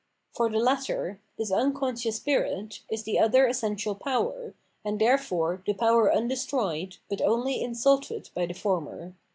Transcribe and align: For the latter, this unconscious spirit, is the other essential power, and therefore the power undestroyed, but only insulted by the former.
For 0.33 0.49
the 0.49 0.57
latter, 0.57 1.19
this 1.37 1.51
unconscious 1.51 2.15
spirit, 2.15 2.81
is 2.89 3.03
the 3.03 3.19
other 3.19 3.45
essential 3.45 3.93
power, 3.93 4.55
and 4.83 4.97
therefore 4.99 5.61
the 5.63 5.73
power 5.75 6.11
undestroyed, 6.11 6.97
but 7.07 7.21
only 7.21 7.61
insulted 7.61 8.31
by 8.33 8.47
the 8.47 8.55
former. 8.55 9.13